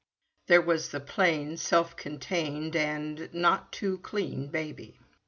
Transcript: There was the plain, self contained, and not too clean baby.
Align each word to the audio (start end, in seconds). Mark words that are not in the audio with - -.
There 0.47 0.63
was 0.63 0.89
the 0.89 0.99
plain, 0.99 1.57
self 1.57 1.95
contained, 1.95 2.75
and 2.75 3.31
not 3.35 3.71
too 3.71 3.99
clean 3.99 4.47
baby. 4.47 4.99